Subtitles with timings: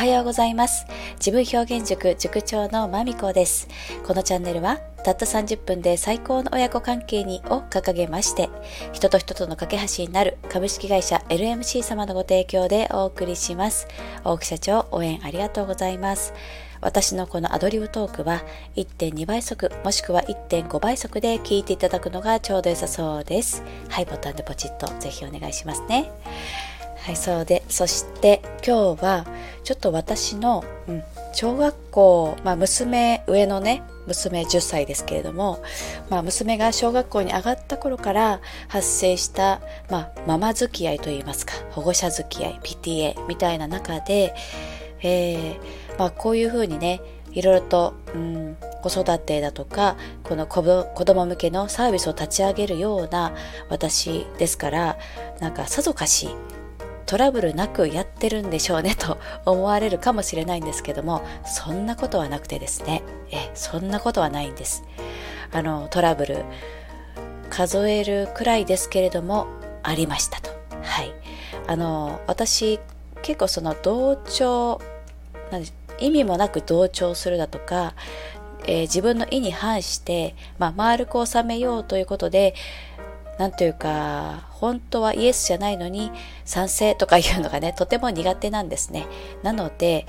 [0.00, 0.86] はようございます。
[1.16, 3.68] 自分表現塾塾長のまみこです。
[4.06, 8.48] このチャンネルはたった30分で最高の親子関係にを掲げまして、
[8.94, 13.88] 人と人との架け橋になる株式会社 LMC 様のご提供でお送りします。
[14.24, 16.32] 大木社長応援ありがとうございます。
[16.80, 18.40] 私のこのアドリブトークは
[18.76, 23.62] 1.2倍速もしくは1.5倍速で聞いていただくのがちょうど良さそうです。
[23.90, 26.10] はい、ボタンでポチッとぜひお願いしますね。
[27.02, 29.26] はい、そうで、そして今日は
[29.64, 35.62] ちょっと私の、うん、小学校、まあ娘、上のね、娘10歳ですけれども、
[36.10, 39.60] まあ娘が小学校に上がった頃から発生した、
[39.90, 44.34] まあママ付き合いといいますか、保護者付き合い、PTA みたいな中で、
[45.02, 47.00] えー、まあこういうふうにね、
[47.32, 53.32] いろいろと、うん、子育てだとか、この子供向けのサービスを立ち上げるような
[53.70, 54.98] 私ですから、
[55.40, 56.28] なんかさぞかし
[57.10, 63.02] トラブルなくやってるんでしょうねと思われるかもしれないんですけどもそんなことはなくてですね。
[63.32, 64.84] えそんなことはないんです。
[65.50, 66.44] あのトラブル
[67.50, 69.48] 数えるくらいですけれども
[69.82, 70.50] ありましたと。
[70.82, 71.12] はい。
[71.66, 72.78] あの私
[73.22, 74.80] 結構その同調
[75.98, 77.94] 意味もなく同調するだとか、
[78.68, 82.54] えー、自分の意に反して、まあ、丸く収めようということで
[83.40, 86.12] なんというか、本当はイエスじゃないのに
[86.44, 89.06] 賛成とかいうのがね、とても苦手なんですね。
[89.42, 90.06] なので、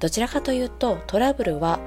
[0.00, 1.80] どちらかというとトラブルは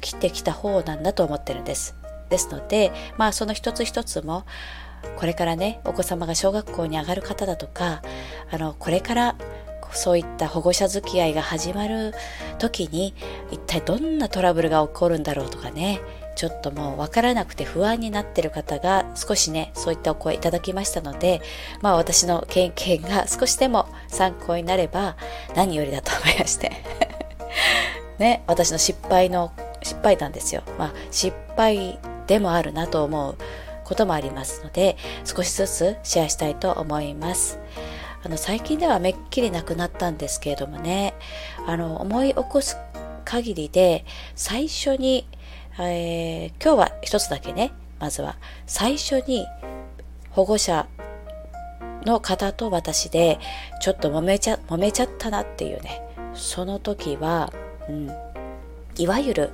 [0.00, 1.94] 起きてきた方なんだと思ってるんです。
[2.30, 4.44] ですので、まあその一つ一つも、
[5.14, 8.02] これからね、お子様が小学校に上がる方だとか、
[8.50, 9.36] あの、これから
[9.92, 12.12] そういった保護者付き合いが始まる
[12.58, 13.14] 時に
[13.52, 16.00] 一体どんなトラブルが起こるんだろうとかね
[16.38, 21.42] ちょっともう分からなくて不安になってる方が少しねそういったお声いただきましたので
[21.82, 25.16] まあ私の経験が少しでも参考になれば
[25.56, 26.70] 何よりだと思いまして。
[28.20, 29.52] ね私の失敗の
[29.82, 30.62] 失敗談ですよ。
[30.78, 31.98] まあ失敗
[32.28, 33.36] でもあるなと思う
[33.82, 37.58] こともありますので少しずつシェアしたいと思います。
[38.22, 41.14] あの最近ではめっきりなくなったんですけれどもね。
[41.66, 42.76] あの思い起こす
[43.24, 44.04] 限りで
[44.36, 45.26] 最初に
[45.80, 49.46] えー、今日は一つだけね、まずは最初に
[50.30, 50.88] 保護者
[52.04, 53.38] の方と私で
[53.80, 56.02] ちょっと揉めちゃ、揉めちゃったなっていうね、
[56.34, 57.52] その時は、
[57.88, 58.10] うん、
[58.96, 59.50] いわゆる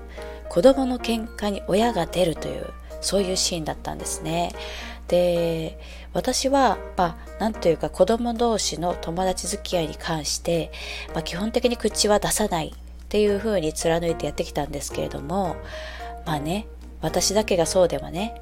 [0.48, 4.52] 子供の喧嘩に親が出るという、そういうシーンだったんですね。
[5.08, 5.78] で、
[6.14, 10.72] 私は、まあ、というか子供同士の友達付き合いに関して、
[11.12, 15.56] まあ、基本的に口は出さないっていうふうに貫いてやってきたんですけれども、
[16.26, 16.66] まあね
[17.00, 18.40] 私だけがそうではね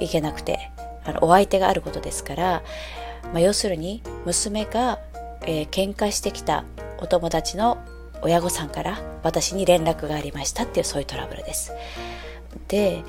[0.00, 0.70] いけなくて
[1.04, 2.62] あのお相手があることですから、
[3.32, 4.98] まあ、要するに娘が、
[5.42, 6.64] えー、喧嘩してきた
[6.98, 7.78] お友達の
[8.22, 11.72] 親御さんから私に連絡がありましたっていうそういうトラブルです。
[12.68, 13.04] で、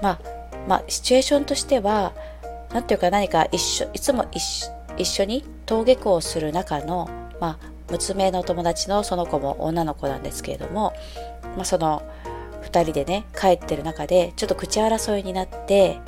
[0.00, 0.20] まあ、
[0.68, 2.12] まあ、シチュエーションとしては、
[2.72, 7.08] なんていうか何か一緒、いつも一緒に登下校する中の、
[7.40, 10.94] まあ、娘のお友達のその子も女の子なんですけれども、
[11.56, 12.02] まあ、その
[12.64, 15.98] 2人でね帰ってる中でちょっと口争いになって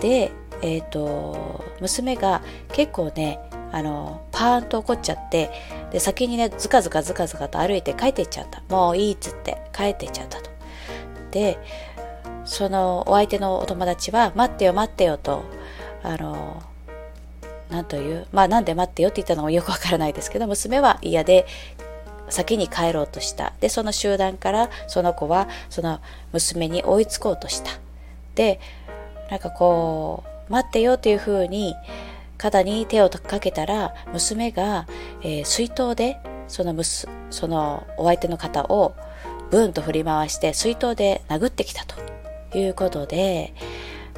[0.00, 3.38] でえっ、ー、と娘が結構ね
[3.72, 5.50] あのパーンと怒っちゃって
[5.92, 8.62] で先にねずかずかずかずかと歩いて帰っていっちゃった。
[8.68, 10.50] もういいっつって帰っていっちゃったと。
[11.30, 11.58] で
[12.44, 15.44] そのお相手のお友達は待ってよ待ってよと
[16.02, 16.62] あの
[17.70, 21.46] なんというまあなんで待ってよって言ったのもよくわからないですけど娘は嫌で
[22.30, 23.52] 先に帰ろうとした。
[23.60, 26.00] で、その集団からその子はその
[26.32, 27.72] 娘に追いつこうとした。
[28.34, 28.60] で、
[29.30, 31.74] なんかこう、待ってよというふうに
[32.38, 34.86] 肩に手をかけたら、娘が、
[35.22, 36.18] えー、水筒で
[36.48, 38.94] そのむす、そのお相手の方を
[39.50, 41.96] ブンと振り回して水筒で殴ってきたと
[42.58, 43.52] いうことで、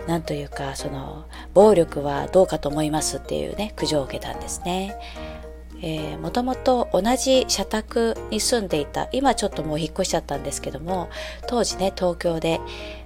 [0.07, 4.97] なんというか、その、暴力はどうかと思いますっていうね、苦情を受けたんですね。
[6.21, 11.11] もともと同じ社宅に住んでいた今ちょっともう引っ越しちゃったんですけども
[11.49, 12.61] 当時ね東京で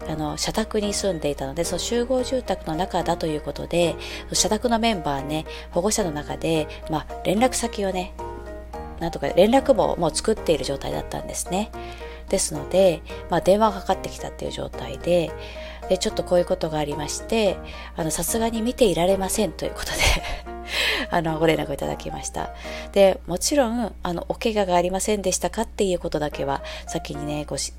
[0.07, 3.97] あの社宅に住んでいたのでその集合住宅の中だということで
[4.33, 8.13] 社宅のメンバーね保護者の中で、まあ、連絡先をね
[9.01, 11.71] なんとか連絡網も作っている状態だったんですね。
[12.29, 15.31] ですので、まあ、電話がかかってきたっていう状態で
[15.89, 17.57] でちょっとこういうことがありまして
[18.11, 20.56] さすがに見ていられませんということで。
[21.11, 22.51] あの、ご連絡いただきました。
[22.93, 27.73] で、もちろん、あの、お怪我がありませんでしたかっていうことだけは、先にね、ごし、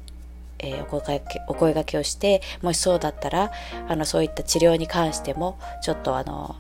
[0.60, 3.52] えー、お声がけお声がけをしてもしそうだったら
[3.88, 6.56] あのそういった治療に関してもちょっとあの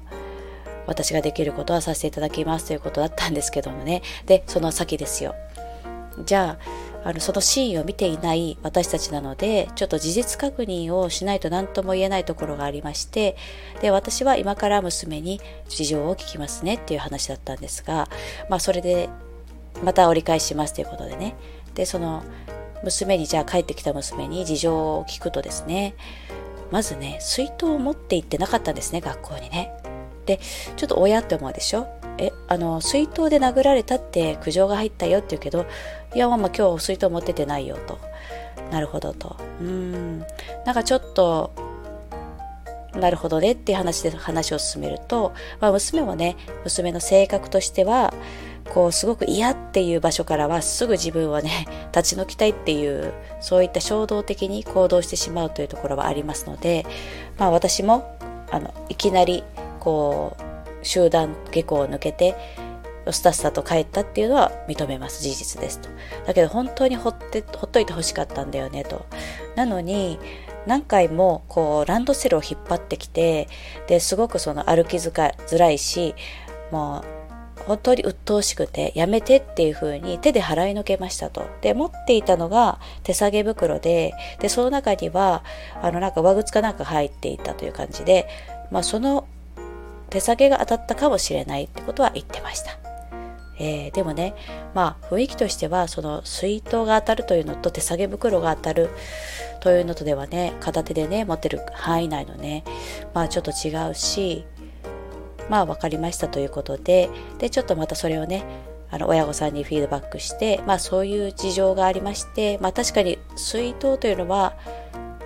[0.85, 5.35] 私ができることはさせていただきますということだったんですけどもねでその先ですよ
[6.25, 13.37] じゃああのそのシーンを見ていない私たちなのでちょっと事実確認をしないと何とも言えないところがありまして
[13.81, 15.39] で私は今から娘に
[15.69, 18.09] 事情を聞きますねっていう話だったんですが
[18.49, 19.09] まあそれで
[19.83, 21.35] また折り返しますということでね。
[21.75, 22.23] でその
[22.83, 25.95] 娘にじゃあ帰ってきた娘に事情を聞くとですね
[26.71, 29.71] まずね水筒を持って行ってなかったんですね学校にね。
[30.25, 30.39] で
[30.75, 31.87] ちょっと親って思うでしょ？
[32.17, 35.65] えあの水筒で殴られたって苦情が入ったよって言うけど
[36.15, 37.99] いやママ今日水筒持っててないよと
[38.71, 39.37] なるほどと。
[39.61, 40.19] うん。
[40.65, 41.51] なんかちょっと
[42.95, 48.13] なるほどねっていう話で話を進めると、まあ、娘もね娘の性格としては
[48.73, 56.85] こうすごく嫌っていう場所からはすぐ自分はね 立ち退きたいっていうそういった衝動的に行動してしまうというところはありますので、
[57.37, 58.17] まあ、私も
[58.49, 59.43] あのいきなり
[59.79, 60.46] こう
[60.87, 62.35] 集団下校を抜けて
[63.11, 65.21] スタスタと帰ったっていうのは認めます。
[65.23, 65.89] 事実ですと。
[66.25, 69.05] だけど本当にほってほっといてほしかったんだよねと。
[69.55, 70.19] なのに
[70.65, 73.47] 何回もこうランドセルを引っ張ってきて
[73.87, 76.15] ですごくその歩きづらいし
[76.71, 77.17] もう
[77.67, 81.45] 本当に鬱陶しくてやめてっていう風に手で払いのけましたと。
[81.61, 85.43] で、持っていたのが手提げ袋で、で、その中には、
[85.81, 88.29] あのなんか上靴かなんか入っていたという感じで、
[88.71, 89.27] まあその
[90.09, 92.77] 手提げが当たったかもしれないってことは言ってました。
[93.59, 94.35] えー、でもね、
[94.75, 98.89] まあ雰囲気としてはその水筒が当たるというのと手提げ袋が当たる
[99.61, 102.63] というのとではね、片手でね、持てる範囲内のね、
[103.13, 104.45] まあちょっと違うし、
[105.49, 107.09] まあ分かりましたということで
[107.39, 108.43] でちょっとまたそれをね
[108.89, 114.55] あの親御さんにフィードバックして、まあ、そういう事情がありまして、まあ、確かに水筒というのは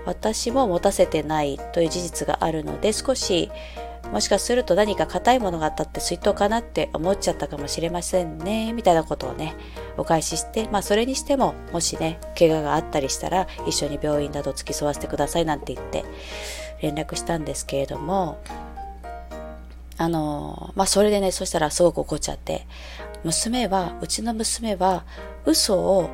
[0.06, 3.52] 私も持たせてないという事実があるので少し
[4.12, 9.56] もしかすると何か硬いものがあったって水筒かなって思っちゃったかもしれませんねみたいなことをね
[9.98, 16.04] お返ししてまあそれにしてももしね怪我があったりしたら一緒に病院など付き添わせてくださいなんて言って
[16.82, 18.42] 連絡したんですけれども
[20.02, 22.66] あの、まあ、それでね、そしたらすごく怒っちゃって、
[23.24, 25.06] 娘は、うちの娘は
[25.46, 26.10] 嘘を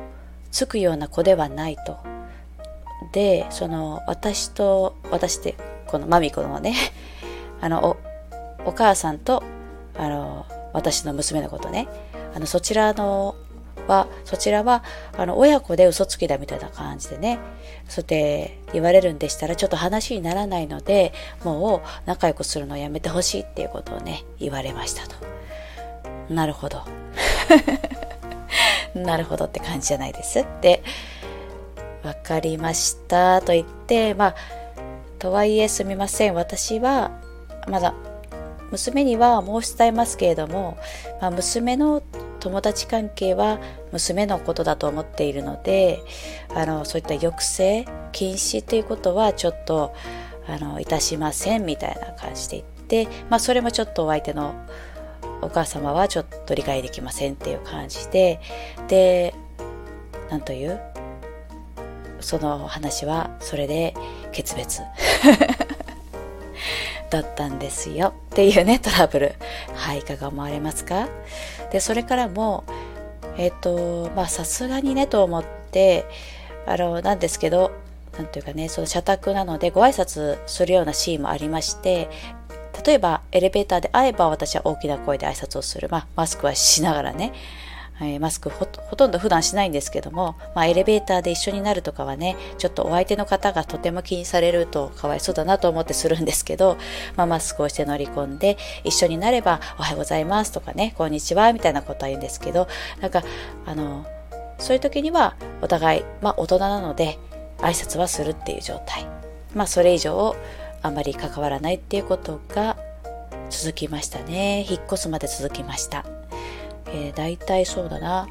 [0.50, 1.96] つくような子ではないと。
[3.12, 5.54] で、その、私と、私って、
[5.86, 6.74] このマミコのね、
[7.60, 7.96] あの、
[8.64, 9.42] お、母さんと、
[9.96, 11.88] あの、私の娘のことね、
[12.34, 13.36] あの、そちらの
[13.86, 14.84] は、そちらは、
[15.16, 17.38] あの、親子で嘘つきだみたいな感じでね、
[17.88, 21.12] そうやって言われるんでしたら、ちょっと話にならないので、
[21.42, 25.16] もう仲良くするのをやめてほしいっていうことをね、言われましたと。
[26.28, 26.82] なるほど。
[28.94, 30.82] なるほどって感じじゃないですって、
[32.02, 34.34] わかりましたと言って、まあ、
[35.18, 36.34] とはいえすみません。
[36.34, 37.10] 私は、
[37.68, 37.94] まだ、
[38.70, 40.76] 娘には申し伝えますけれども、
[41.20, 42.02] まあ、娘の
[42.38, 43.58] 友達関係は
[43.92, 46.02] 娘のことだと思っているので
[46.54, 49.94] あのそういった抑制禁止ということはちょっと
[50.46, 54.54] あのいたしませんみたいな感じで言って、まあ、それもちょっとお相手の
[55.40, 58.38] お母様はちょっと理解できませんっていう感じで
[58.88, 59.34] で
[60.30, 60.78] 何という？
[62.20, 63.94] その話はそれで
[64.30, 64.82] 決別。
[67.10, 69.34] だったんですよっていうね トラブル。
[69.74, 71.08] はいいかが思われますか？
[71.70, 72.64] でそれからも
[73.36, 76.06] えっ、とまあさすがにねと思って
[76.66, 77.72] あのなんですけど
[78.16, 82.08] なんていうかねその社宅なのでご挨拶するようなシーンもありまして
[82.84, 87.32] 例えばエレベーターで会えば私は大きな声で挨拶をする、まあ、マスクはしながらね
[88.00, 96.78] えマスクほとんど普段しないんですけども、まあ、エレベーターで一緒になるとかはねちょっとお相手の方がとても気にされるとかわいそうだなと思ってするんですけど、
[97.16, 102.68] まあ、マスクをして乗り込んで一緒になれば「おはようございます」とかね「こんにちは」みたいなことは言うんですけど
[103.00, 103.22] なんか
[103.66, 104.06] あの
[104.58, 107.18] そういう時にはお互い、まあ、大人なので
[107.58, 109.06] 挨拶はするっていう状態。
[109.54, 110.36] まあそれ以上
[110.82, 112.76] あんまり関わらないっていうことが
[113.50, 114.64] 続きましたね。
[114.68, 116.17] 引っ越すまで続きました。
[116.92, 118.28] えー、大体そうだな。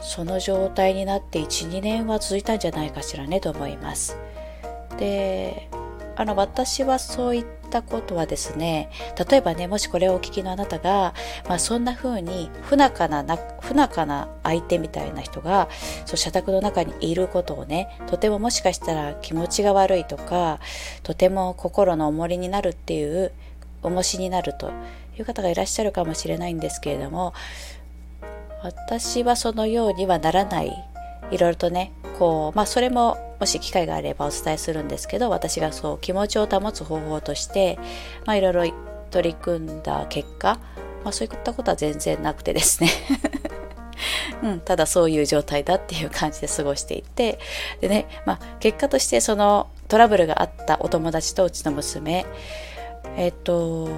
[0.00, 4.16] その状態になって12年は続いたんじゃないかしらねと思います。
[4.98, 5.68] で
[6.16, 8.90] あの私はそういったことはですね
[9.28, 11.12] 例えばねもしこれをお聞きのあなたが、
[11.46, 15.68] まあ、そんな風に不仲なな不仲な相手みたいな人が
[16.06, 20.58] そう社宅の中にいることをねとてももしかしたら気持ちが悪いとか
[21.02, 23.32] とても心の重りになるっていう
[23.82, 24.72] 重しになると
[25.18, 27.34] いう方がいらっしゃるかもしれないんですけれども
[28.62, 30.72] 私はそのようにはならない。
[31.30, 37.78] いろいろとねこうまあそれももし機会があればお伝えするんですけど私がそう気持ちを保つ方法として
[38.24, 38.74] まあいろいろ
[39.10, 40.58] 取り組んだ結果、
[41.04, 42.90] まあ、そういったことは全然なくてですね。
[44.42, 47.38] うん、ただそういう状態だっていう感じで過ごしていて
[47.80, 52.26] でね、まあ、結果としてそのトラブルがあったお友達とうちの娘
[53.16, 53.88] えっと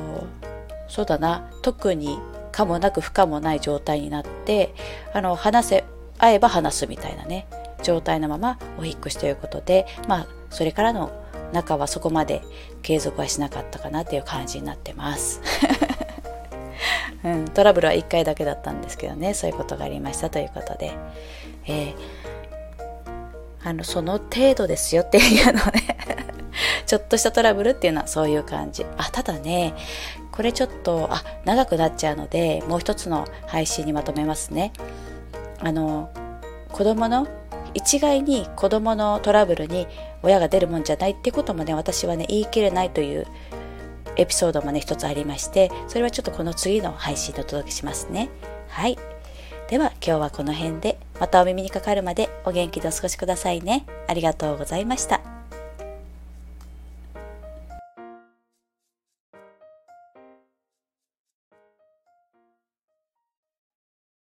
[0.88, 1.50] そうだな。
[1.62, 2.18] 特に
[2.52, 4.74] 可もなく不可もない状態になって
[5.12, 5.84] あの話せ
[6.18, 7.46] 会えば話すみたいなね。
[7.82, 11.12] 状態のままお引越しということでまあそれからの
[11.52, 12.42] 仲はそこまで
[12.82, 15.40] 継続はしなかったかなっていう感じになってます。
[17.24, 19.34] うん、トラブルは1回だけだったんですけどね。
[19.34, 20.92] そういうことがありましたということで、
[21.66, 25.96] えー、あのその程度ですよっていうのね。
[26.86, 28.86] ちょっとしたトラブルっていうのはそういう感じ。
[28.96, 29.74] あただね
[30.38, 34.72] これちょっとあ長くなっちゃうのでもう一つの配信にまとめますね。
[35.58, 36.12] あの
[36.70, 37.26] 子供の
[37.74, 39.88] 一概に子供のトラブルに
[40.22, 43.26] 親が出るもんじゃないってこともね私はね言い切れないという
[44.14, 48.30] エピソードもね一つありましてそれはちょっとこの次の配信でお届けしますね。
[48.68, 48.96] はい。
[49.66, 53.86] では今日はこの辺でまたお耳にかかるまでお元気でお過ごしくださいね。
[54.06, 55.20] ありがとうございました。